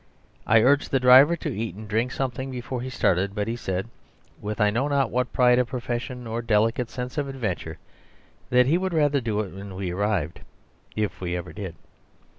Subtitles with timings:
[0.47, 3.87] I urged the driver to eat and drink something before he started, but he said
[4.41, 7.77] (with I know not what pride of profession or delicate sense of adventure)
[8.49, 10.39] that he would rather do it when we arrived
[10.95, 11.75] if we ever did.